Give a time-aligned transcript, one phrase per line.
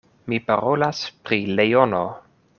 [0.31, 2.03] Mi parolas pri leono.